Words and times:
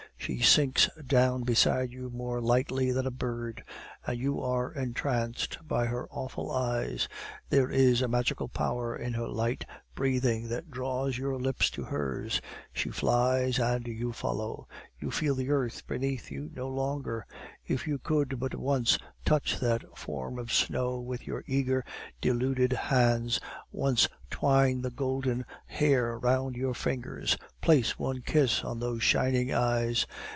She 0.21 0.39
sinks 0.39 0.87
down 1.07 1.45
beside 1.45 1.91
you 1.91 2.11
more 2.11 2.39
lightly 2.41 2.91
than 2.91 3.07
a 3.07 3.11
bird, 3.11 3.63
and 4.05 4.17
you 4.19 4.39
are 4.39 4.71
entranced 4.71 5.57
by 5.67 5.87
her 5.87 6.07
awful 6.11 6.51
eyes; 6.51 7.07
there 7.49 7.71
is 7.71 8.03
a 8.03 8.07
magical 8.07 8.47
power 8.47 8.95
in 8.95 9.13
her 9.13 9.27
light 9.27 9.65
breathing 9.95 10.47
that 10.47 10.69
draws 10.71 11.17
your 11.17 11.37
lips 11.37 11.69
to 11.71 11.83
hers; 11.83 12.39
she 12.71 12.89
flies 12.91 13.57
and 13.59 13.87
you 13.87 14.13
follow; 14.13 14.67
you 14.99 15.09
feel 15.11 15.33
the 15.35 15.49
earth 15.49 15.85
beneath 15.87 16.29
you 16.31 16.49
no 16.55 16.69
longer. 16.69 17.25
If 17.67 17.87
you 17.87 17.97
could 17.97 18.39
but 18.39 18.55
once 18.55 18.97
touch 19.25 19.59
that 19.59 19.83
form 19.97 20.37
of 20.39 20.53
snow 20.53 20.99
with 20.99 21.25
your 21.27 21.43
eager, 21.47 21.83
deluded 22.21 22.73
hands, 22.73 23.39
once 23.71 24.07
twine 24.29 24.81
the 24.81 24.91
golden 24.91 25.45
hair 25.65 26.17
round 26.17 26.55
your 26.55 26.73
fingers, 26.73 27.37
place 27.61 27.99
one 27.99 28.21
kiss 28.21 28.63
on 28.63 28.79
those 28.79 29.03
shining 29.03 29.53
eyes! 29.53 30.05